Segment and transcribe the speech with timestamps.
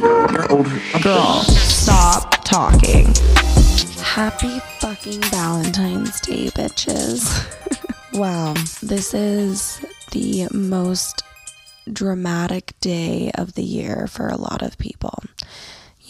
[0.00, 0.66] You're old.
[1.02, 3.12] Girl, stop talking.
[4.02, 7.28] Happy fucking Valentine's Day, bitches.
[8.18, 11.22] wow, this is the most
[11.92, 15.22] dramatic day of the year for a lot of people.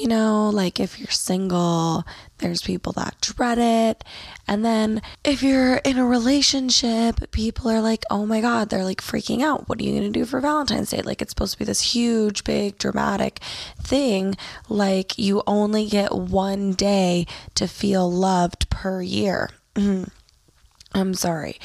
[0.01, 2.07] You know, like if you're single,
[2.39, 4.03] there's people that dread it.
[4.49, 9.03] And then if you're in a relationship, people are like, oh my God, they're like
[9.03, 9.68] freaking out.
[9.68, 11.03] What are you going to do for Valentine's Day?
[11.03, 13.41] Like it's supposed to be this huge, big, dramatic
[13.79, 14.36] thing.
[14.71, 17.26] Like you only get one day
[17.57, 19.51] to feel loved per year.
[19.76, 21.61] I'm sorry.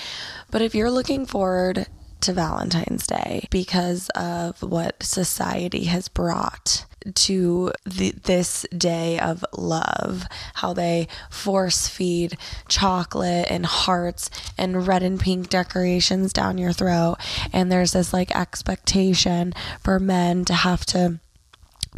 [0.51, 1.87] But if you're looking forward
[2.19, 10.25] to Valentine's Day because of what society has brought to the, this day of love,
[10.55, 12.37] how they force feed
[12.67, 17.17] chocolate and hearts and red and pink decorations down your throat.
[17.53, 21.19] And there's this like expectation for men to have to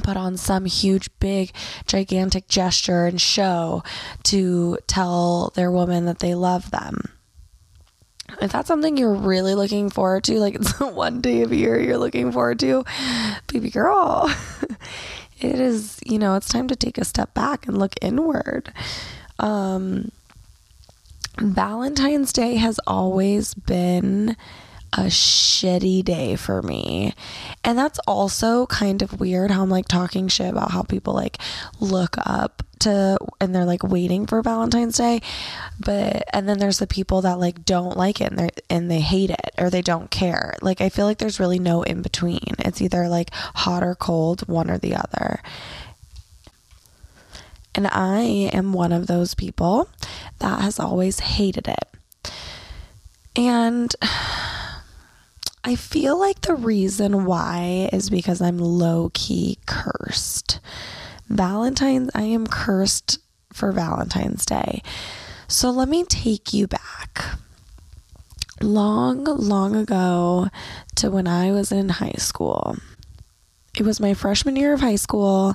[0.04, 1.52] put on some huge, big,
[1.88, 3.84] gigantic gesture and show
[4.24, 7.17] to tell their woman that they love them
[8.42, 11.80] if that's something you're really looking forward to, like it's one day of the year
[11.80, 12.84] you're looking forward to,
[13.52, 14.32] baby girl,
[15.40, 18.72] it is, you know, it's time to take a step back and look inward.
[19.40, 20.12] Um,
[21.40, 24.36] Valentine's Day has always been
[24.94, 27.14] a shitty day for me.
[27.64, 31.38] And that's also kind of weird how I'm like talking shit about how people like
[31.80, 35.22] look up to and they're like waiting for Valentine's Day.
[35.80, 39.02] But and then there's the people that like don't like it and they and they
[39.02, 40.56] hate it or they don't care.
[40.62, 42.56] Like I feel like there's really no in between.
[42.60, 45.42] It's either like hot or cold, one or the other.
[47.76, 48.22] And I
[48.54, 49.88] am one of those people
[50.40, 52.32] that has always hated it.
[53.36, 53.94] And
[55.68, 60.62] I feel like the reason why is because I'm low key cursed.
[61.28, 63.20] Valentine's, I am cursed
[63.52, 64.82] for Valentine's Day.
[65.50, 67.38] So let me take you back
[68.62, 70.48] long, long ago
[70.96, 72.78] to when I was in high school.
[73.78, 75.54] It was my freshman year of high school.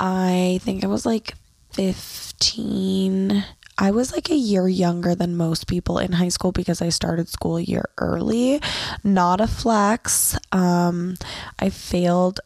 [0.00, 1.34] I think I was like
[1.70, 3.44] 15
[3.78, 7.28] I was like a year younger than most people in high school because I started
[7.28, 8.60] school a year early.
[9.04, 10.38] Not a flex.
[10.52, 11.16] Um,
[11.58, 12.40] I failed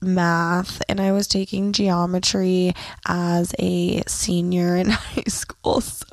[0.00, 2.74] math and I was taking geometry
[3.06, 5.80] as a senior in high school.
[5.80, 6.06] So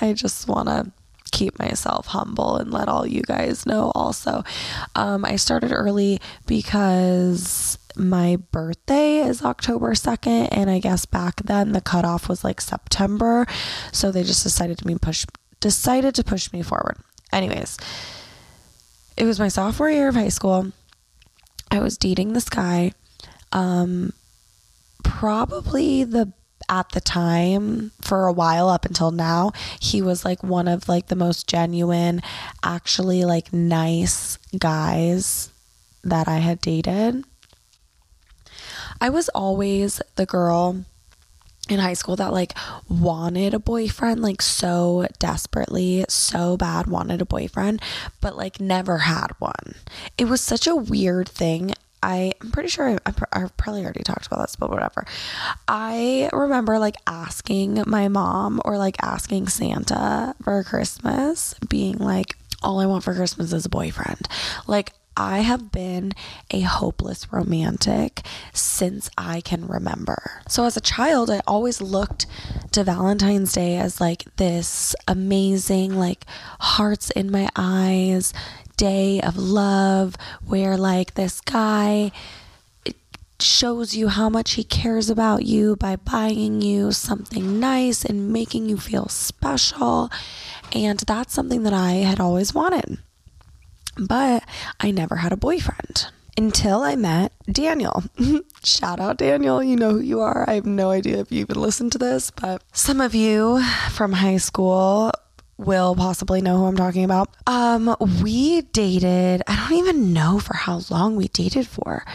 [0.00, 0.92] I just want to
[1.30, 4.42] keep myself humble and let all you guys know also.
[4.94, 11.72] Um, I started early because my birthday is October 2nd, and I guess back then
[11.72, 13.46] the cutoff was like September.
[13.92, 15.26] So they just decided to me push
[15.60, 16.96] decided to push me forward.
[17.32, 17.76] Anyways,
[19.16, 20.72] it was my sophomore year of high school.
[21.70, 22.92] I was dating this guy.
[23.52, 24.12] Um
[25.04, 26.32] probably the
[26.68, 31.08] at the time for a while up until now he was like one of like
[31.08, 32.22] the most genuine
[32.62, 35.50] actually like nice guys
[36.04, 37.24] that I had dated
[39.00, 40.84] I was always the girl
[41.68, 42.54] in high school that like
[42.88, 47.80] wanted a boyfriend like so desperately so bad wanted a boyfriend
[48.20, 49.76] but like never had one
[50.18, 51.72] it was such a weird thing
[52.02, 52.98] I, I'm pretty sure I,
[53.32, 55.04] I, have probably already talked about this, but whatever.
[55.68, 62.80] I remember like asking my mom or like asking Santa for Christmas, being like, all
[62.80, 64.28] I want for Christmas is a boyfriend.
[64.66, 66.12] Like, I have been
[66.50, 68.22] a hopeless romantic
[68.54, 70.40] since I can remember.
[70.48, 72.24] So, as a child, I always looked
[72.72, 76.24] to Valentine's Day as like this amazing, like
[76.58, 78.32] hearts in my eyes
[78.78, 80.16] day of love
[80.46, 82.10] where like this guy
[83.38, 88.70] shows you how much he cares about you by buying you something nice and making
[88.70, 90.10] you feel special.
[90.72, 93.00] And that's something that I had always wanted.
[94.00, 94.44] But
[94.80, 96.06] I never had a boyfriend
[96.36, 98.02] until I met Daniel.
[98.64, 100.48] Shout out Daniel, you know who you are.
[100.48, 104.12] I have no idea if you even listened to this, but some of you from
[104.12, 105.12] high school
[105.58, 107.28] will possibly know who I'm talking about.
[107.46, 112.06] Um we dated, I don't even know for how long we dated for.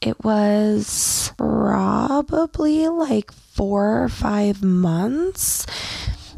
[0.00, 5.66] It was probably like 4 or 5 months.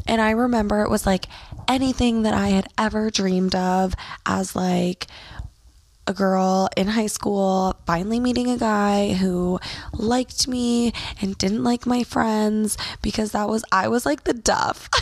[0.07, 1.27] And I remember it was like
[1.67, 5.07] anything that I had ever dreamed of as like
[6.07, 9.59] a girl in high school finally meeting a guy who
[9.93, 14.89] liked me and didn't like my friends because that was I was like the duff.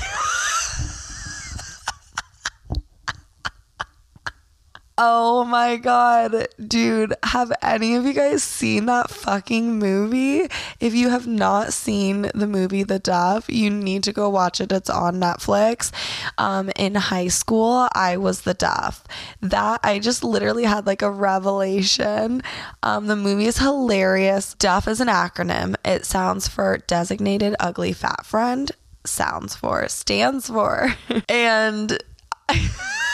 [5.01, 10.49] Oh my god, dude, have any of you guys seen that fucking movie?
[10.81, 14.73] If you have not seen the movie The DUFF, you need to go watch it.
[14.73, 15.93] It's on Netflix.
[16.37, 19.05] Um, in high school, I was the DUFF.
[19.41, 22.43] That I just literally had like a revelation.
[22.83, 24.53] Um, the movie is hilarious.
[24.55, 25.75] DUFF is an acronym.
[25.85, 28.69] It sounds for designated ugly fat friend.
[29.05, 30.93] Sounds for, stands for.
[31.29, 32.03] and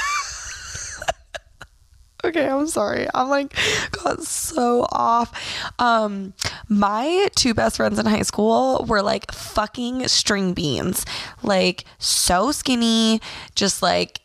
[2.25, 3.56] okay i'm sorry i'm like
[3.92, 5.31] got so off
[5.80, 6.33] um
[6.68, 11.06] my two best friends in high school were like fucking string beans
[11.44, 13.22] like so skinny
[13.56, 14.22] just like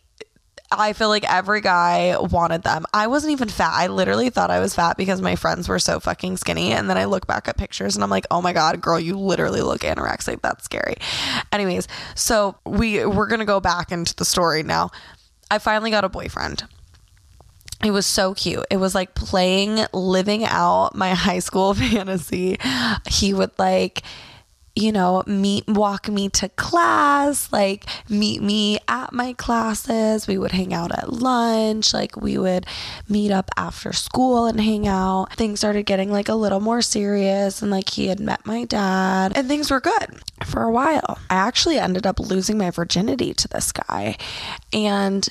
[0.72, 2.86] I feel like every guy wanted them.
[2.94, 3.72] I wasn't even fat.
[3.72, 6.70] I literally thought I was fat because my friends were so fucking skinny.
[6.72, 9.18] And then I look back at pictures and I'm like, oh my God, girl, you
[9.18, 10.42] literally look anorexic.
[10.42, 10.94] That's scary.
[11.50, 14.90] Anyways, so we we're gonna go back into the story now.
[15.50, 16.62] I finally got a boyfriend
[17.82, 18.66] it was so cute.
[18.70, 22.58] It was like playing, living out my high school fantasy.
[23.08, 24.02] He would like,
[24.76, 30.26] you know, meet, walk me to class, like meet me at my classes.
[30.26, 31.92] We would hang out at lunch.
[31.92, 32.66] Like we would
[33.08, 35.34] meet up after school and hang out.
[35.34, 39.32] Things started getting like a little more serious and like he had met my dad
[39.34, 41.18] and things were good for a while.
[41.30, 44.18] I actually ended up losing my virginity to this guy.
[44.72, 45.26] And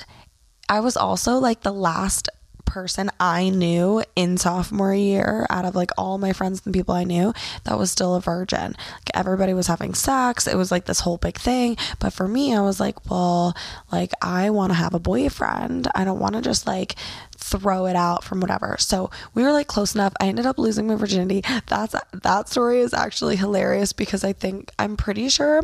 [0.68, 2.28] I was also like the last
[2.70, 7.02] person I knew in sophomore year out of like all my friends and people I
[7.02, 7.34] knew
[7.64, 8.76] that was still a virgin.
[8.76, 10.46] Like everybody was having sex.
[10.46, 11.76] It was like this whole big thing.
[11.98, 13.56] But for me, I was like, well,
[13.90, 15.88] like I want to have a boyfriend.
[15.96, 16.94] I don't want to just like
[17.36, 18.76] throw it out from whatever.
[18.78, 20.14] So we were like close enough.
[20.20, 21.42] I ended up losing my virginity.
[21.66, 25.62] That's that story is actually hilarious because I think I'm pretty sure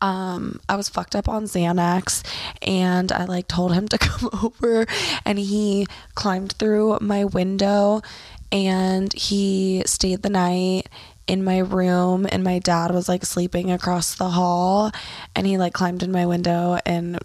[0.00, 2.24] um, I was fucked up on Xanax
[2.62, 4.86] and I like told him to come over
[5.24, 8.02] and he climbed through my window
[8.50, 10.88] and he stayed the night
[11.26, 14.90] in my room and my dad was like sleeping across the hall
[15.36, 17.18] and he like climbed in my window and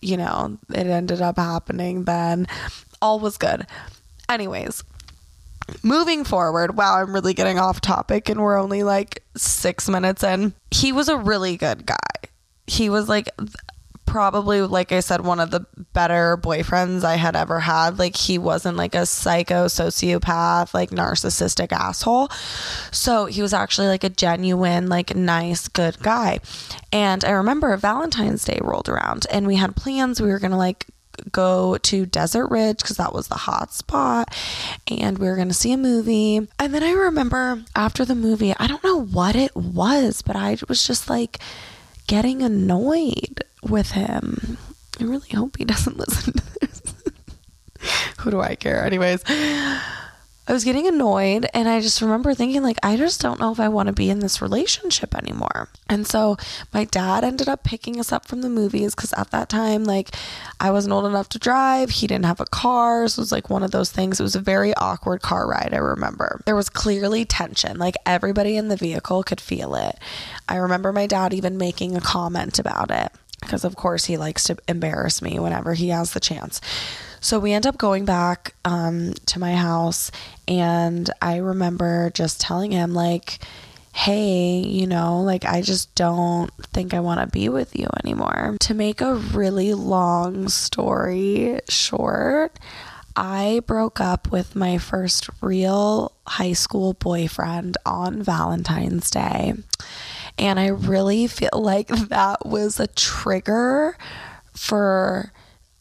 [0.00, 2.46] you know it ended up happening then.
[3.02, 3.66] All was good.
[4.28, 4.84] Anyways
[5.82, 10.54] moving forward, wow, I'm really getting off topic and we're only like six minutes in.
[10.70, 11.96] He was a really good guy.
[12.66, 13.28] He was like
[14.10, 17.96] probably, like I said, one of the better boyfriends I had ever had.
[17.96, 22.28] Like, he wasn't like a psycho, sociopath, like narcissistic asshole.
[22.90, 26.40] So, he was actually like a genuine, like nice, good guy.
[26.92, 30.20] And I remember Valentine's Day rolled around and we had plans.
[30.20, 30.86] We were going to like
[31.32, 34.34] go to Desert Ridge because that was the hot spot
[34.88, 36.48] and we were going to see a movie.
[36.58, 40.56] And then I remember after the movie, I don't know what it was, but I
[40.68, 41.38] was just like
[42.06, 44.58] getting annoyed with him.
[45.00, 46.82] I really hope he doesn't listen to this.
[48.20, 48.84] Who do I care?
[48.84, 49.22] Anyways,
[50.50, 53.60] I was getting annoyed and I just remember thinking like I just don't know if
[53.60, 55.68] I want to be in this relationship anymore.
[55.88, 56.36] And so
[56.74, 60.10] my dad ended up picking us up from the movies cuz at that time like
[60.58, 63.48] I wasn't old enough to drive, he didn't have a car, so it was like
[63.48, 64.18] one of those things.
[64.18, 66.40] It was a very awkward car ride, I remember.
[66.46, 70.00] There was clearly tension, like everybody in the vehicle could feel it.
[70.48, 74.42] I remember my dad even making a comment about it because of course he likes
[74.44, 76.60] to embarrass me whenever he has the chance.
[77.20, 80.10] So we end up going back um, to my house,
[80.48, 83.38] and I remember just telling him, like,
[83.92, 88.56] hey, you know, like I just don't think I want to be with you anymore.
[88.60, 92.58] To make a really long story short,
[93.16, 99.54] I broke up with my first real high school boyfriend on Valentine's Day.
[100.38, 103.98] And I really feel like that was a trigger
[104.54, 105.32] for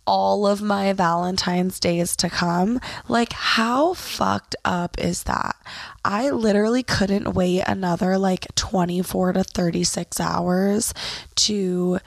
[0.10, 2.82] all of my Valentine's days to come.
[3.08, 5.56] Like, how fucked up is that?
[6.04, 10.96] I literally couldn't wait another like 24 to 36 hours
[11.36, 12.00] to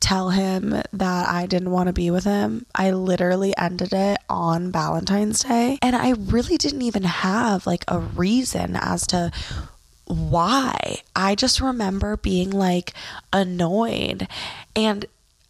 [0.00, 2.64] tell him that I didn't want to be with him.
[2.74, 5.78] I literally ended it on Valentine's Day.
[5.82, 9.30] And I really didn't even have like a reason as to
[10.06, 11.02] why.
[11.14, 12.94] I just remember being like
[13.34, 14.28] annoyed.
[14.74, 15.04] And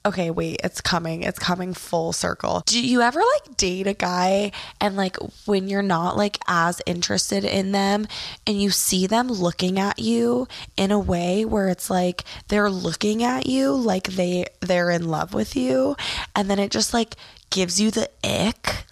[0.07, 1.23] okay, wait, it's coming.
[1.23, 2.63] It's coming full circle.
[2.67, 7.45] Do you ever like date a guy and like when you're not like as interested
[7.45, 8.07] in them
[8.47, 10.47] and you see them looking at you
[10.77, 15.33] in a way where it's like they're looking at you like they they're in love
[15.33, 15.97] with you
[16.37, 17.17] and then it just like
[17.51, 18.85] gives you the ick?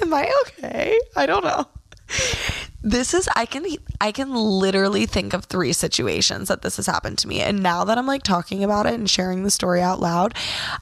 [0.02, 0.98] Am I okay?
[1.16, 1.66] I don't know
[2.86, 3.66] this is I can
[4.00, 7.40] I can literally think of three situations that this has happened to me.
[7.40, 10.34] And now that I'm like talking about it and sharing the story out loud,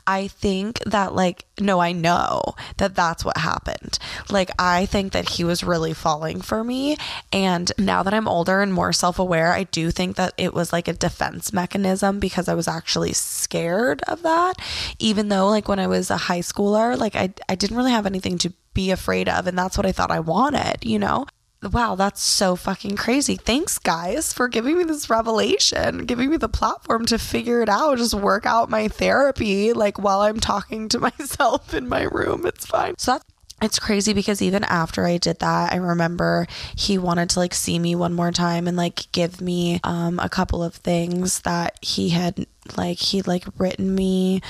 [0.06, 3.98] I think that like no, I know that that's what happened.
[4.28, 6.96] Like, I think that he was really falling for me.
[7.32, 10.72] And now that I'm older and more self aware, I do think that it was
[10.72, 14.54] like a defense mechanism because I was actually scared of that.
[14.98, 18.06] Even though, like, when I was a high schooler, like, I, I didn't really have
[18.06, 19.46] anything to be afraid of.
[19.46, 21.26] And that's what I thought I wanted, you know?
[21.72, 23.36] Wow, that's so fucking crazy.
[23.36, 27.98] Thanks, guys, for giving me this revelation, giving me the platform to figure it out,
[27.98, 32.46] just work out my therapy like while I'm talking to myself in my room.
[32.46, 32.94] It's fine.
[32.98, 33.24] So that's
[33.62, 37.78] it's crazy because even after I did that, I remember he wanted to like see
[37.78, 42.10] me one more time and like give me um, a couple of things that he
[42.10, 44.40] had like he like written me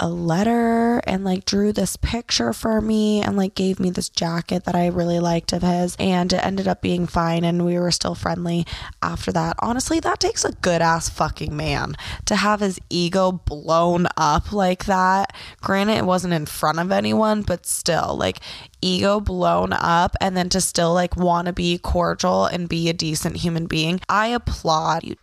[0.00, 4.64] a letter and like drew this picture for me and like gave me this jacket
[4.64, 7.90] that I really liked of his and it ended up being fine and we were
[7.90, 8.64] still friendly
[9.02, 9.56] after that.
[9.58, 11.96] Honestly, that takes a good ass fucking man
[12.26, 15.34] to have his ego blown up like that.
[15.60, 18.38] Granted, it wasn't in front of anyone, but still, like
[18.80, 22.92] ego blown up and then to still like want to be cordial and be a
[22.92, 24.00] decent human being.
[24.08, 25.16] I applaud you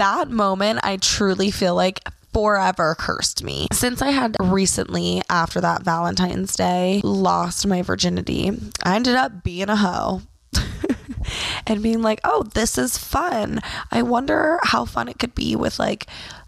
[0.00, 2.00] that moment, I truly feel like
[2.32, 3.66] forever cursed me.
[3.70, 8.50] Since I had recently, after that Valentine's Day, lost my virginity,
[8.82, 10.22] I ended up being a hoe.
[11.66, 13.60] and being like, oh, this is fun.
[13.90, 16.06] I wonder how fun it could be with like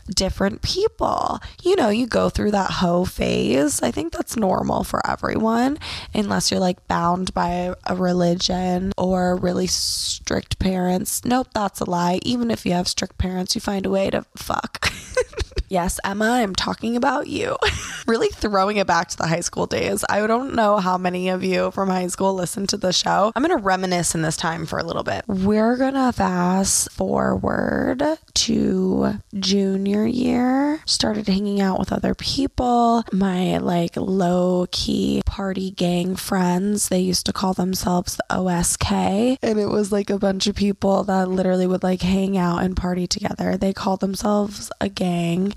[0.09, 1.41] different people.
[1.63, 3.83] You know, you go through that hoe phase.
[3.83, 5.79] I think that's normal for everyone,
[6.15, 11.25] unless you're like bound by a religion or really strict parents.
[11.25, 12.19] Nope, that's a lie.
[12.23, 14.93] Even if you have strict parents, you find a way to fuck.
[15.73, 17.57] Yes, Emma, I'm talking about you.
[18.07, 20.05] really throwing it back to the high school days.
[20.07, 23.33] I don't know how many of you from high school listen to the show.
[23.35, 25.25] I'm going to reminisce in this time for a little bit.
[25.27, 28.03] We're going to fast forward
[28.35, 30.83] to junior year.
[30.85, 33.05] Started hanging out with other people.
[33.11, 39.39] My like low key party gang friends, they used to call themselves the OSK.
[39.41, 42.77] And it was like a bunch of people that literally would like hang out and
[42.77, 43.57] party together.
[43.57, 45.55] They called themselves a gang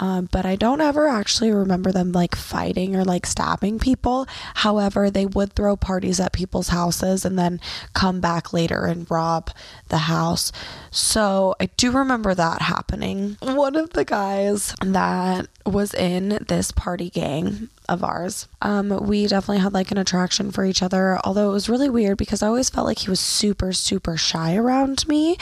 [0.00, 4.26] um, but I don't ever actually remember them like fighting or like stabbing people.
[4.54, 7.60] However, they would throw parties at people's houses and then
[7.94, 9.50] come back later and rob
[9.88, 10.52] the house.
[10.90, 13.36] So I do remember that happening.
[13.40, 18.46] One of the guys that was in this party gang of ours.
[18.60, 22.18] Um, we definitely had like an attraction for each other, although it was really weird
[22.18, 25.36] because I always felt like he was super, super shy around me.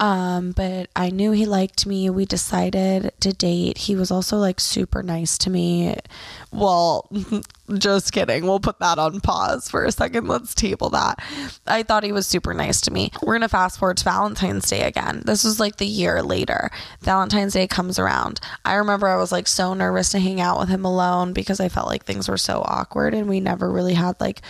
[0.00, 2.10] Um, but I knew he liked me.
[2.10, 3.78] We decided to date.
[3.78, 5.96] He was also like super nice to me.
[6.50, 7.08] Well,
[7.78, 8.44] just kidding.
[8.44, 10.26] We'll put that on pause for a second.
[10.28, 11.22] Let's table that.
[11.66, 13.12] I thought he was super nice to me.
[13.22, 15.22] We're going to fast forward to Valentine's Day again.
[15.24, 16.70] This was like the year later.
[17.02, 18.40] Valentine's Day comes around.
[18.64, 21.68] I remember I was like so nervous to hang out with him alone because I
[21.68, 24.42] felt like things were so awkward and we never really had like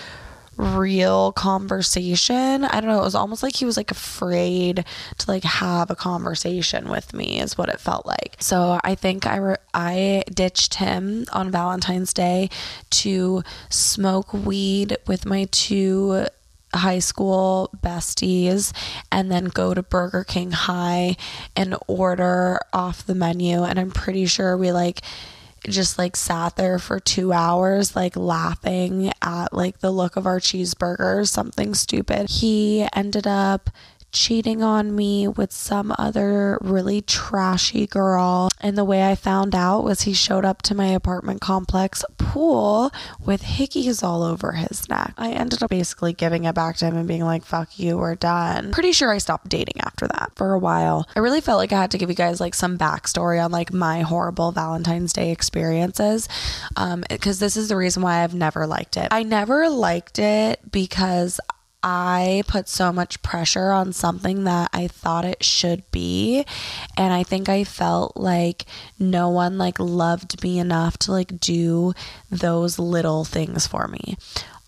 [0.59, 2.65] real conversation.
[2.65, 4.85] I don't know, it was almost like he was like afraid
[5.19, 8.37] to like have a conversation with me is what it felt like.
[8.41, 12.51] So I think I re- I ditched him on Valentine's Day
[12.91, 16.27] to smoke weed with my two
[16.75, 18.73] high school besties
[19.11, 21.17] and then go to Burger King High
[21.57, 25.01] and order off the menu and I'm pretty sure we like
[25.67, 30.41] just like sat there for two hours, like laughing at like the look of our
[30.41, 32.31] cheeseburgers, something stupid.
[32.31, 33.71] He ended up
[34.13, 38.51] cheating on me with some other really trashy girl.
[38.61, 42.91] And the way I found out was he showed up to my apartment complex pool
[43.25, 45.15] with hickeys all over his neck.
[45.17, 48.15] I ended up basically giving it back to him and being like, fuck you, we're
[48.15, 48.73] done.
[48.73, 51.07] Pretty sure I stopped dating after that for a while.
[51.15, 53.73] I really felt like I had to give you guys like some backstory on like
[53.73, 56.29] my horrible Valentine's Day experiences.
[56.77, 59.09] Um, because this is the reason why I've never liked it.
[59.11, 61.41] I never liked it because
[61.91, 66.45] I put so much pressure on something that I thought it should be
[66.99, 68.67] and I think I felt like
[68.99, 71.95] no one like loved me enough to like do
[72.31, 74.19] those little things for me.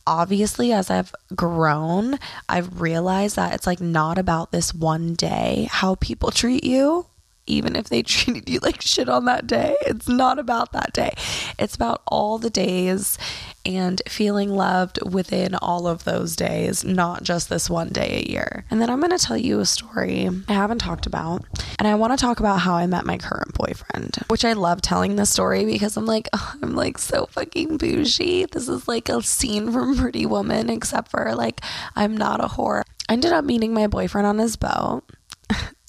[0.07, 5.97] Obviously, as I've grown, I've realized that it's like not about this one day how
[5.97, 7.05] people treat you
[7.47, 9.77] even if they treated you like shit on that day.
[9.83, 11.12] It's not about that day.
[11.59, 13.19] It's about all the days
[13.64, 18.64] and feeling loved within all of those days, not just this one day a year.
[18.71, 21.45] And then I'm going to tell you a story I haven't talked about.
[21.79, 24.83] And I want to talk about how I met my current boyfriend, which I love
[24.83, 28.47] telling this story because I'm like, oh, I'm like so fucking bougie.
[28.47, 31.61] This is like a scene from Pretty Woman, except for like
[31.97, 32.83] I'm not a whore.
[33.09, 35.02] I ended up meeting my boyfriend on his boat.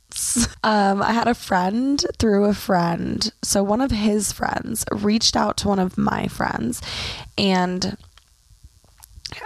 [0.63, 3.31] um, I had a friend through a friend.
[3.43, 6.81] So one of his friends reached out to one of my friends
[7.37, 7.97] and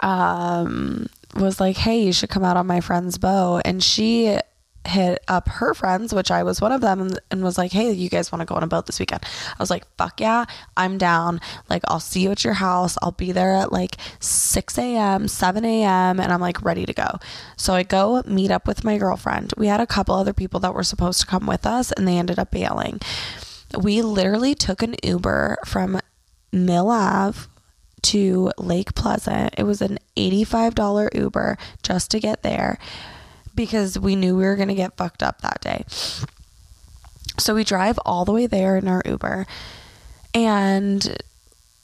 [0.02, 3.62] um, was like, hey, you should come out on my friend's boat.
[3.66, 4.38] And she
[4.88, 8.10] hit up her friends, which I was one of them, and, was like, Hey, you
[8.10, 9.24] guys want to go on a boat this weekend?
[9.24, 11.42] I was like, Fuck yeah, I'm down.
[11.70, 12.98] Like, I'll see you at your house.
[13.02, 17.20] I'll be there at like 6 a.m., 7 a.m., and I'm like ready to go.
[17.58, 19.54] So I go meet up with my girlfriend.
[19.58, 22.18] We had a couple other people that were supposed to come with us, and they
[22.18, 23.00] ended up bailing.
[23.78, 26.00] We literally took an Uber from
[26.52, 27.48] Mill Ave
[28.04, 29.56] to Lake Pleasant.
[29.58, 32.78] It was an $85 Uber just to get there
[33.56, 35.86] because we knew we were going to get fucked up that day.
[37.38, 39.46] So we drive all the way there in our Uber
[40.34, 41.18] and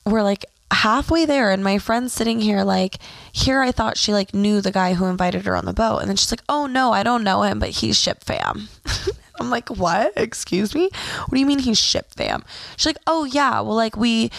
[0.05, 2.97] we're like halfway there and my friend's sitting here like
[3.33, 6.09] here I thought she like knew the guy who invited her on the boat and
[6.09, 8.69] then she's like, "Oh no, I don't know him, but he's ship fam."
[9.41, 10.13] I'm like, "What?
[10.15, 10.89] Excuse me?
[11.25, 12.43] What do you mean he's ship fam?"
[12.77, 14.31] She's like, "Oh yeah, well like we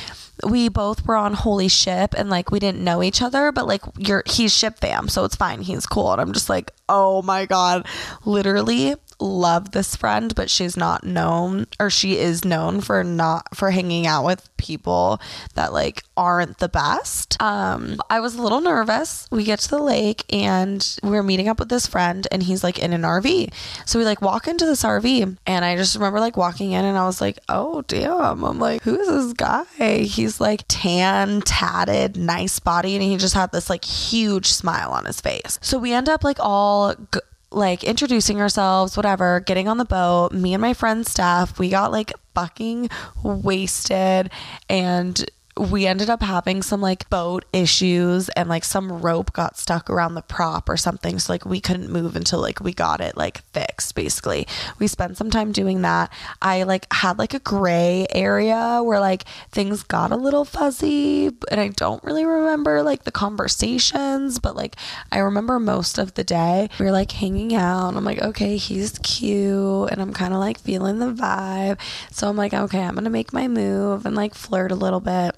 [0.44, 3.82] we both were on Holy Ship and like we didn't know each other but like
[3.99, 7.47] you're he's ship fam so it's fine he's cool and i'm just like oh my
[7.47, 7.87] god
[8.25, 13.71] literally love this friend, but she's not known or she is known for not for
[13.71, 15.21] hanging out with people
[15.55, 17.41] that like aren't the best.
[17.41, 19.26] Um I was a little nervous.
[19.31, 22.79] We get to the lake and we're meeting up with this friend and he's like
[22.79, 23.52] in an RV.
[23.87, 26.99] So we like walk into this RV and I just remember like walking in and
[26.99, 29.64] I was like, "Oh, damn." I'm like, "Who is this guy?"
[30.02, 35.05] He's like tan, tatted, nice body and he just had this like huge smile on
[35.05, 35.59] his face.
[35.62, 37.21] So we end up like all g-
[37.54, 40.32] like introducing ourselves, whatever, getting on the boat.
[40.32, 42.88] Me and my friend Steph, we got like fucking
[43.23, 44.30] wasted
[44.68, 45.25] and
[45.56, 50.14] we ended up having some like boat issues and like some rope got stuck around
[50.14, 51.18] the prop or something.
[51.18, 54.47] So like we couldn't move until like we got it like fixed basically.
[54.78, 56.11] We spent some time doing that.
[56.40, 61.61] I like had like a gray area where like things got a little fuzzy and
[61.61, 64.76] i don't really remember like the conversations but like
[65.11, 68.98] i remember most of the day we were like hanging out i'm like okay he's
[69.00, 71.79] cute and i'm kind of like feeling the vibe.
[72.11, 75.35] So i'm like okay i'm gonna make my move and like flirt a little bit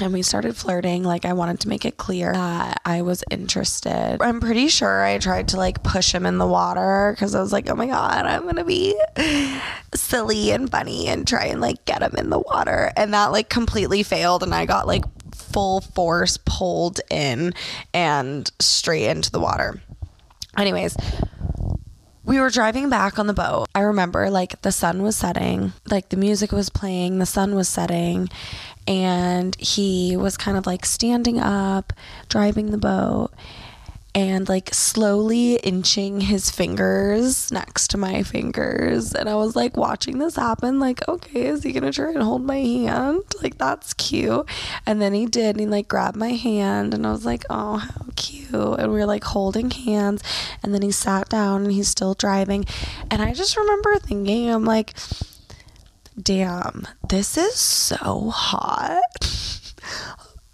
[0.00, 4.18] and we started flirting like i wanted to make it clear that i was interested.
[4.20, 7.52] I'm pretty sure i tried to like push him in the water because i was
[7.52, 8.98] like oh my god i'm gonna be
[9.94, 12.92] silly and funny and try and like get him in the water.
[12.96, 17.54] And that like completely failed and i got like full force pulled in
[17.94, 19.80] and straight into the water.
[20.56, 20.96] Anyways
[22.28, 23.68] we were driving back on the boat.
[23.74, 27.70] I remember like the sun was setting, like the music was playing, the sun was
[27.70, 28.28] setting,
[28.88, 31.92] and he was kind of like standing up,
[32.30, 33.30] driving the boat,
[34.14, 39.14] and like slowly inching his fingers next to my fingers.
[39.14, 42.42] And I was like watching this happen, like, okay, is he gonna try and hold
[42.42, 43.24] my hand?
[43.42, 44.48] Like, that's cute.
[44.86, 47.76] And then he did, and he like grabbed my hand, and I was like, oh,
[47.76, 48.54] how cute.
[48.54, 50.22] And we were like holding hands,
[50.62, 52.64] and then he sat down and he's still driving.
[53.10, 54.94] And I just remember thinking, I'm like,
[56.22, 59.02] damn, this is so hot.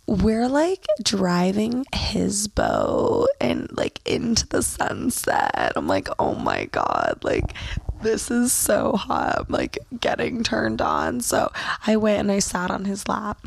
[0.06, 5.72] We're like driving his boat and like into the sunset.
[5.76, 7.54] I'm like, oh my God, like
[8.02, 9.46] this is so hot.
[9.46, 11.20] I'm like getting turned on.
[11.20, 11.50] So
[11.86, 13.46] I went and I sat on his lap.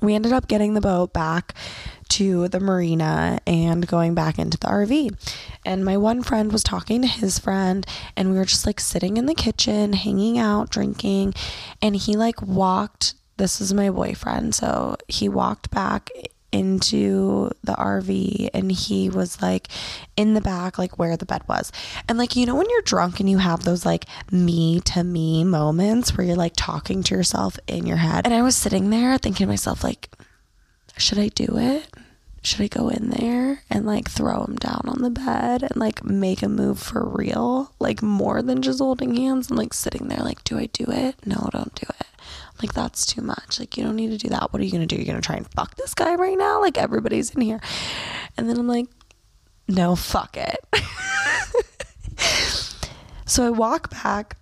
[0.00, 1.54] We ended up getting the boat back
[2.10, 5.36] to the marina and going back into the RV.
[5.64, 9.16] And my one friend was talking to his friend, and we were just like sitting
[9.16, 11.34] in the kitchen, hanging out, drinking.
[11.82, 14.54] And he like walked, this is my boyfriend.
[14.54, 16.10] So he walked back
[16.52, 19.68] into the RV and he was like
[20.16, 21.70] in the back, like where the bed was.
[22.08, 25.44] And like, you know, when you're drunk and you have those like me to me
[25.44, 28.24] moments where you're like talking to yourself in your head.
[28.24, 30.08] And I was sitting there thinking to myself, like,
[30.96, 31.88] should I do it?
[32.46, 36.04] Should I go in there and like throw him down on the bed and like
[36.04, 37.72] make a move for real?
[37.80, 41.16] Like more than just holding hands and like sitting there, like, do I do it?
[41.26, 42.06] No, don't do it.
[42.62, 43.58] Like, that's too much.
[43.58, 44.52] Like, you don't need to do that.
[44.52, 44.94] What are you going to do?
[44.94, 46.60] You're going to try and fuck this guy right now?
[46.60, 47.60] Like, everybody's in here.
[48.36, 48.86] And then I'm like,
[49.66, 50.64] no, fuck it.
[53.26, 54.36] so I walk back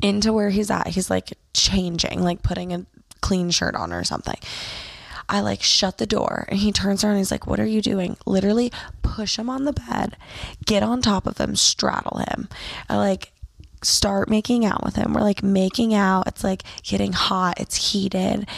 [0.00, 0.86] into where he's at.
[0.86, 2.86] He's like changing, like putting a
[3.20, 4.38] clean shirt on or something.
[5.30, 7.80] I like shut the door and he turns around and he's like, What are you
[7.80, 8.16] doing?
[8.26, 10.16] Literally push him on the bed,
[10.66, 12.48] get on top of him, straddle him.
[12.88, 13.32] I like
[13.82, 15.14] start making out with him.
[15.14, 16.26] We're like making out.
[16.26, 18.48] It's like getting hot, it's heated.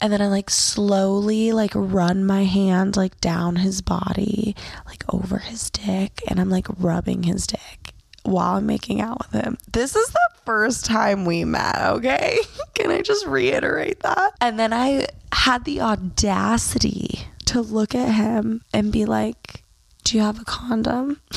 [0.00, 5.38] And then I like slowly like run my hand like down his body, like over
[5.38, 7.94] his dick, and I'm like rubbing his dick
[8.26, 9.58] while I'm making out with him.
[9.72, 12.38] This is the first time we met, okay?
[12.74, 14.32] Can I just reiterate that?
[14.40, 19.62] And then I had the audacity to look at him and be like,
[20.04, 21.20] Do you have a condom?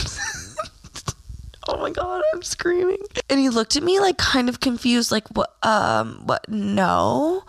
[1.67, 3.01] oh my god, I'm screaming.
[3.29, 7.43] And he looked at me like kind of confused, like, what um what no.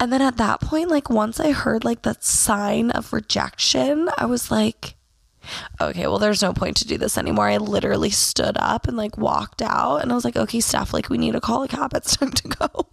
[0.00, 4.26] And then at that point, like once I heard like that sign of rejection, I
[4.26, 4.96] was like,
[5.80, 7.48] okay, well, there's no point to do this anymore.
[7.48, 11.08] I literally stood up and like walked out and I was like, okay, Steph, like
[11.08, 11.94] we need to call a cab.
[11.94, 12.86] It's time to go.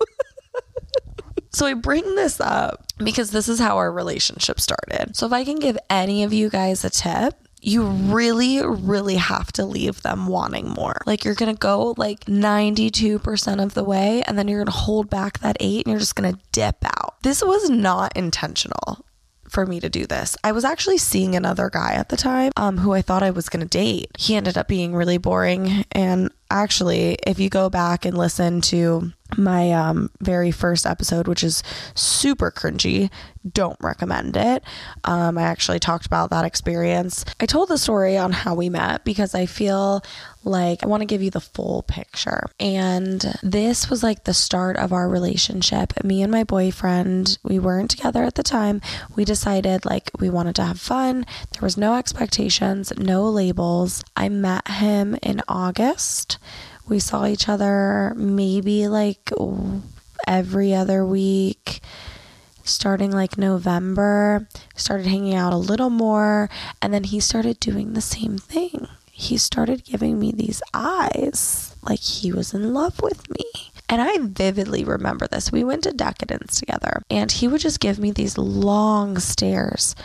[1.51, 5.15] so I bring this up because this is how our relationship started.
[5.15, 9.51] So if I can give any of you guys a tip, you really, really have
[9.53, 11.01] to leave them wanting more.
[11.05, 15.39] Like you're gonna go like 92% of the way and then you're gonna hold back
[15.39, 17.21] that eight and you're just gonna dip out.
[17.21, 19.05] This was not intentional
[19.51, 20.37] for me to do this.
[20.43, 23.49] I was actually seeing another guy at the time um, who I thought I was
[23.49, 24.09] going to date.
[24.17, 25.85] He ended up being really boring.
[25.91, 31.43] And actually, if you go back and listen to my um, very first episode, which
[31.43, 31.63] is
[31.95, 33.09] super cringy.
[33.51, 34.63] Don't recommend it.
[35.03, 37.25] Um, I actually talked about that experience.
[37.39, 40.03] I told the story on how we met because I feel
[40.43, 42.45] like I want to give you the full picture.
[42.59, 46.03] And this was like the start of our relationship.
[46.03, 48.81] Me and my boyfriend, we weren't together at the time.
[49.15, 51.25] We decided like we wanted to have fun.
[51.51, 54.03] There was no expectations, no labels.
[54.15, 56.37] I met him in August.
[56.91, 59.31] We saw each other maybe like
[60.27, 61.79] every other week
[62.63, 66.49] starting like November, started hanging out a little more,
[66.81, 68.89] and then he started doing the same thing.
[69.09, 73.45] He started giving me these eyes like he was in love with me.
[73.87, 75.49] And I vividly remember this.
[75.49, 79.95] We went to Decadence together, and he would just give me these long stares.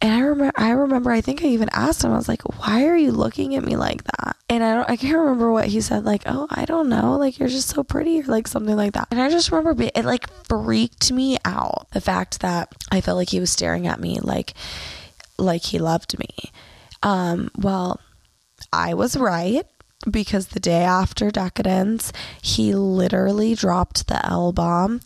[0.00, 2.86] And I remember, I remember, I think I even asked him, I was like, why
[2.86, 4.36] are you looking at me like that?
[4.50, 7.38] And I don't, I can't remember what he said, like, oh, I don't know, like,
[7.38, 9.08] you're just so pretty, or like something like that.
[9.10, 11.86] And I just remember it, like, freaked me out.
[11.92, 14.54] The fact that I felt like he was staring at me like,
[15.38, 16.50] like he loved me.
[17.02, 18.00] Um, well,
[18.72, 19.66] I was right
[20.10, 25.00] because the day after Decadence, he literally dropped the L bomb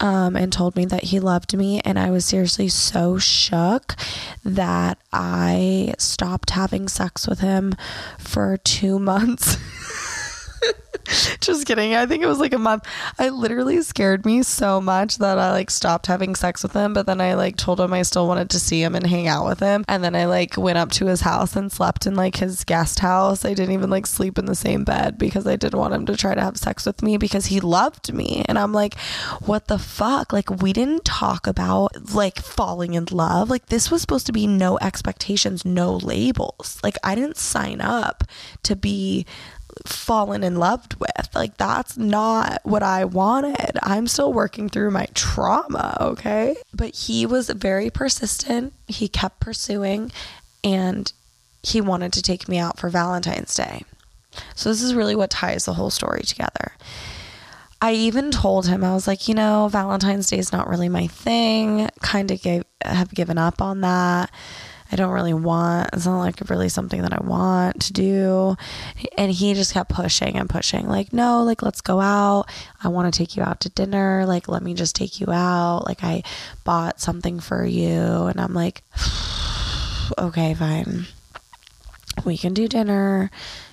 [0.00, 1.80] um, and told me that he loved me.
[1.80, 3.96] And I was seriously so shook
[4.44, 7.74] that I stopped having sex with him
[8.18, 9.56] for two months.
[11.40, 11.94] Just kidding.
[11.94, 12.84] I think it was like a month.
[13.18, 17.06] I literally scared me so much that I like stopped having sex with him, but
[17.06, 19.60] then I like told him I still wanted to see him and hang out with
[19.60, 19.84] him.
[19.88, 23.00] And then I like went up to his house and slept in like his guest
[23.00, 23.44] house.
[23.44, 26.16] I didn't even like sleep in the same bed because I didn't want him to
[26.16, 28.44] try to have sex with me because he loved me.
[28.46, 28.98] And I'm like,
[29.40, 30.32] what the fuck?
[30.32, 33.48] Like we didn't talk about like falling in love.
[33.48, 36.78] Like this was supposed to be no expectations, no labels.
[36.82, 38.24] Like I didn't sign up
[38.64, 39.24] to be
[39.84, 41.28] fallen in love with.
[41.34, 43.78] Like, that's not what I wanted.
[43.82, 46.56] I'm still working through my trauma, okay?
[46.72, 48.72] But he was very persistent.
[48.86, 50.10] He kept pursuing
[50.64, 51.12] and
[51.62, 53.84] he wanted to take me out for Valentine's Day.
[54.54, 56.72] So, this is really what ties the whole story together.
[57.80, 61.06] I even told him, I was like, you know, Valentine's Day is not really my
[61.06, 61.88] thing.
[62.00, 62.40] Kind of
[62.84, 64.30] have given up on that.
[64.90, 65.90] I don't really want.
[65.92, 68.56] It's not like really something that I want to do.
[69.16, 72.46] And he just kept pushing and pushing, like, no, like, let's go out.
[72.82, 74.24] I want to take you out to dinner.
[74.26, 75.84] Like, let me just take you out.
[75.86, 76.22] Like, I
[76.64, 77.90] bought something for you.
[78.26, 78.82] And I'm like,
[80.18, 81.06] okay, fine.
[82.24, 83.30] We can do dinner.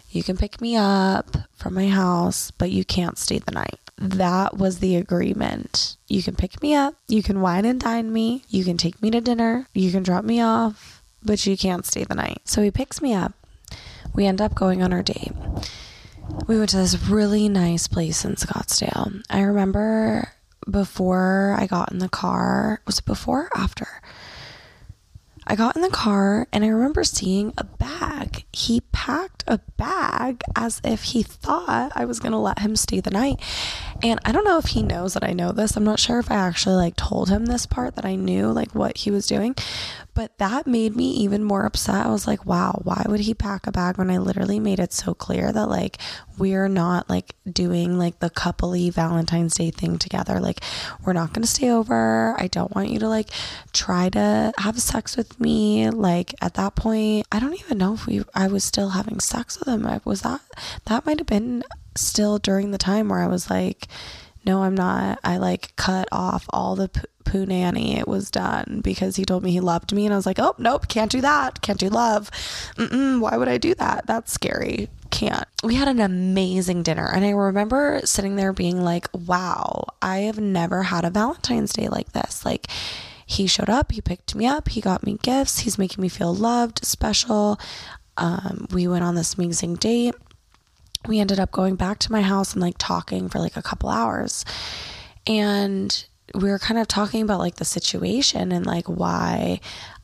[0.09, 4.57] You can pick me up from my house, but you can't stay the night that
[4.57, 5.97] was the agreement.
[6.07, 9.09] You can pick me up, you can wine and dine me, you can take me
[9.11, 12.41] to dinner, you can drop me off, but you can't stay the night.
[12.45, 13.33] So he picks me up.
[14.13, 15.31] We end up going on our date.
[16.47, 19.23] We went to this really nice place in Scottsdale.
[19.29, 20.29] I remember
[20.69, 24.01] before I got in the car, was it before or after?
[25.47, 28.45] I got in the car and I remember seeing a bag.
[28.51, 32.99] He packed a bag as if he thought I was going to let him stay
[32.99, 33.39] the night.
[34.01, 35.77] And I don't know if he knows that I know this.
[35.77, 38.73] I'm not sure if I actually like told him this part that I knew like
[38.73, 39.55] what he was doing,
[40.15, 42.05] but that made me even more upset.
[42.05, 44.93] I was like, wow, why would he pack a bag when I literally made it
[44.93, 45.97] so clear that like
[46.37, 50.39] we're not like doing like the coupley Valentine's Day thing together?
[50.39, 50.61] Like,
[51.05, 52.33] we're not going to stay over.
[52.39, 53.29] I don't want you to like
[53.73, 55.89] try to have sex with me.
[55.89, 59.59] Like, at that point, I don't even know if we, I was still having sex
[59.59, 59.85] with him.
[59.85, 60.41] I was that,
[60.85, 61.63] that might have been
[61.97, 63.87] still during the time where I was like,
[64.45, 65.19] no, I'm not.
[65.23, 66.89] I like cut off all the
[67.23, 67.97] poo nanny.
[67.97, 70.05] It was done because he told me he loved me.
[70.05, 71.61] And I was like, oh, nope, can't do that.
[71.61, 72.29] Can't do love.
[72.77, 74.05] Mm-mm, why would I do that?
[74.07, 74.89] That's scary.
[75.09, 75.47] Can't.
[75.63, 77.09] We had an amazing dinner.
[77.11, 81.87] And I remember sitting there being like, wow, I have never had a Valentine's Day
[81.87, 82.45] like this.
[82.45, 82.67] Like,
[83.25, 86.33] he showed up, he picked me up, he got me gifts, he's making me feel
[86.33, 87.59] loved, special.
[88.17, 90.13] Um, we went on this amazing date.
[91.07, 93.89] We ended up going back to my house and like talking for like a couple
[93.89, 94.45] hours.
[95.27, 99.59] And we were kind of talking about like the situation and like why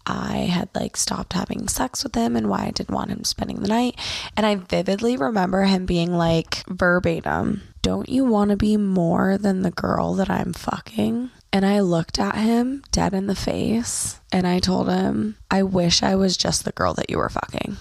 [0.06, 3.60] I had like stopped having sex with him and why I didn't want him spending
[3.60, 4.00] the night.
[4.36, 9.62] And I vividly remember him being like verbatim, Don't you want to be more than
[9.62, 11.30] the girl that I'm fucking?
[11.54, 16.02] And I looked at him dead in the face and I told him, I wish
[16.02, 17.78] I was just the girl that you were fucking.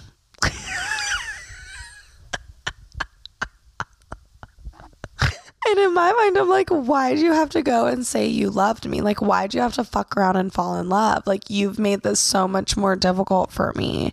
[5.70, 8.50] And in my mind, I'm like, why do you have to go and say you
[8.50, 9.02] loved me?
[9.02, 11.28] Like, why do you have to fuck around and fall in love?
[11.28, 14.12] Like, you've made this so much more difficult for me.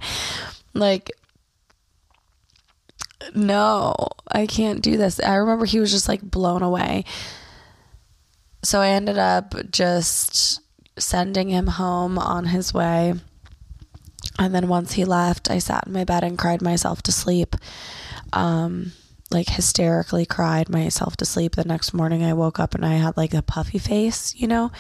[0.76, 1.12] Like,
[3.34, 3.96] no,
[4.32, 5.20] I can't do this.
[5.20, 7.06] I remember he was just like blown away.
[8.64, 10.62] So I ended up just
[11.00, 13.16] sending him home on his way.
[14.38, 17.56] And then once he left, I sat in my bed and cried myself to sleep.
[18.34, 18.92] Um,
[19.32, 21.56] like hysterically cried myself to sleep.
[21.56, 24.72] The next morning I woke up and I had like a puffy face, you know?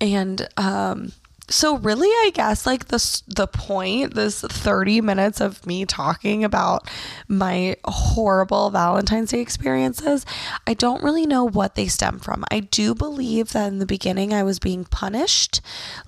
[0.00, 1.12] And um
[1.48, 6.88] so really I guess like the the point this 30 minutes of me talking about
[7.28, 10.24] my horrible Valentine's Day experiences,
[10.66, 12.44] I don't really know what they stem from.
[12.50, 15.60] I do believe that in the beginning I was being punished.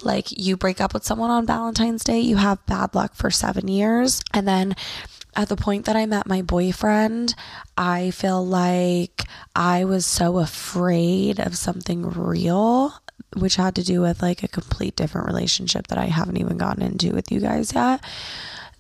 [0.03, 3.69] Like you break up with someone on Valentine's Day, you have bad luck for 7
[3.69, 4.75] years and then
[5.37, 7.35] at the point that I met my boyfriend,
[7.77, 12.95] I feel like I was so afraid of something real,
[13.37, 16.83] which had to do with like a complete different relationship that I haven't even gotten
[16.83, 18.03] into with you guys yet,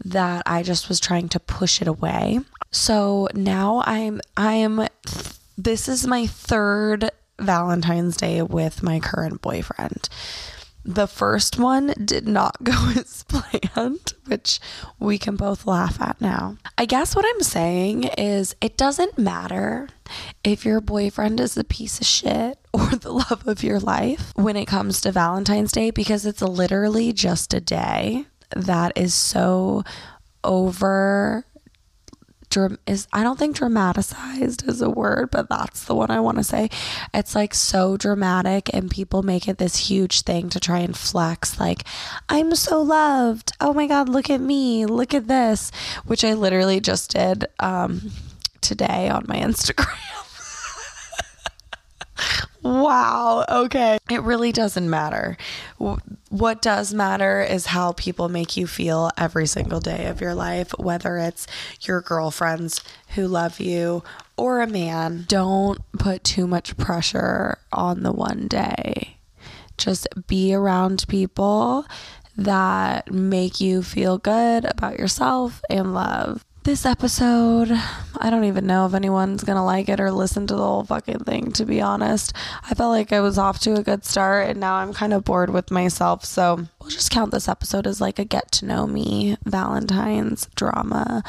[0.04, 2.40] that I just was trying to push it away.
[2.70, 4.88] So now I'm, I am,
[5.58, 10.08] this is my third Valentine's Day with my current boyfriend.
[10.86, 14.60] The first one did not go as planned, which
[15.00, 16.56] we can both laugh at now.
[16.78, 19.88] I guess what I'm saying is it doesn't matter
[20.44, 24.54] if your boyfriend is a piece of shit or the love of your life when
[24.54, 29.82] it comes to Valentine's Day because it's literally just a day that is so
[30.44, 31.44] over
[32.86, 36.44] is I don't think dramatized is a word, but that's the one I want to
[36.44, 36.70] say.
[37.14, 41.58] It's like so dramatic and people make it this huge thing to try and flex
[41.60, 41.84] like
[42.28, 43.52] I'm so loved.
[43.60, 44.86] Oh my god, look at me.
[44.86, 45.70] Look at this,
[46.06, 48.10] which I literally just did um
[48.60, 49.96] today on my Instagram.
[52.66, 53.44] Wow.
[53.48, 53.98] Okay.
[54.10, 55.36] It really doesn't matter.
[55.78, 60.72] What does matter is how people make you feel every single day of your life,
[60.78, 61.46] whether it's
[61.82, 62.82] your girlfriends
[63.14, 64.02] who love you
[64.36, 65.24] or a man.
[65.28, 69.18] Don't put too much pressure on the one day.
[69.78, 71.86] Just be around people
[72.36, 77.70] that make you feel good about yourself and love this episode,
[78.18, 81.20] I don't even know if anyone's gonna like it or listen to the whole fucking
[81.20, 82.32] thing, to be honest.
[82.68, 85.22] I felt like I was off to a good start and now I'm kind of
[85.22, 86.24] bored with myself.
[86.24, 91.22] So we'll just count this episode as like a get to know me Valentine's drama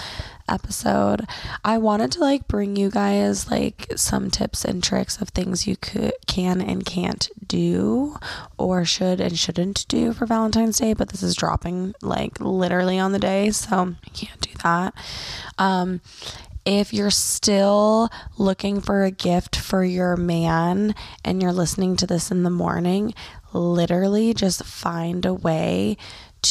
[0.47, 1.25] episode.
[1.63, 5.75] I wanted to like bring you guys like some tips and tricks of things you
[5.77, 8.17] could can and can't do
[8.57, 13.11] or should and shouldn't do for Valentine's Day, but this is dropping like literally on
[13.11, 14.93] the day, so I can't do that.
[15.57, 16.01] Um
[16.65, 22.29] if you're still looking for a gift for your man and you're listening to this
[22.29, 23.13] in the morning,
[23.53, 25.95] literally just find a way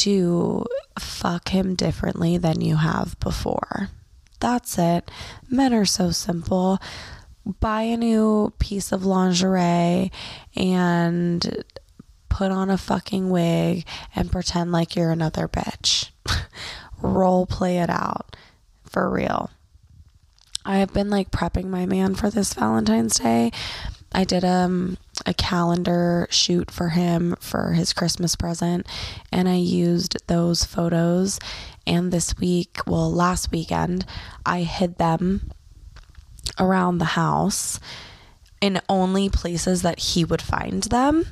[0.03, 0.65] to
[0.99, 3.89] fuck him differently than you have before.
[4.39, 5.09] That's it.
[5.49, 6.79] Men are so simple.
[7.59, 10.11] Buy a new piece of lingerie
[10.55, 11.63] and
[12.29, 16.09] put on a fucking wig and pretend like you're another bitch.
[17.01, 18.35] Role play it out
[18.83, 19.49] for real.
[20.65, 23.51] I have been like prepping my man for this Valentine's Day.
[24.11, 28.87] I did um, a calendar shoot for him for his Christmas present,
[29.31, 31.39] and I used those photos.
[31.85, 34.05] And this week, well, last weekend,
[34.45, 35.51] I hid them
[36.59, 37.79] around the house
[38.59, 41.25] in only places that he would find them.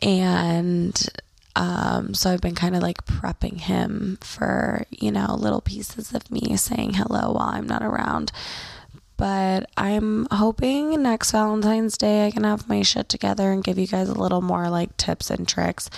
[0.00, 1.00] And
[1.54, 6.30] um, so I've been kind of like prepping him for, you know, little pieces of
[6.30, 8.32] me saying hello while I'm not around.
[9.22, 13.86] But I'm hoping next Valentine's Day I can have my shit together and give you
[13.86, 15.88] guys a little more like tips and tricks.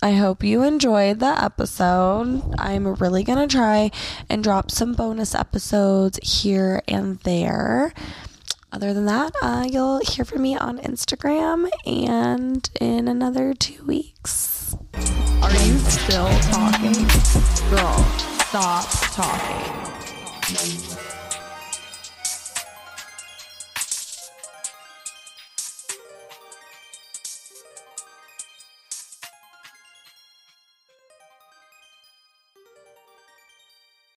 [0.00, 2.54] I hope you enjoyed the episode.
[2.60, 3.90] I'm really going to try
[4.30, 7.92] and drop some bonus episodes here and there.
[8.70, 14.76] Other than that, uh, you'll hear from me on Instagram and in another two weeks.
[15.42, 16.92] Are you still talking?
[17.70, 18.04] Girl,
[18.46, 19.72] stop talking.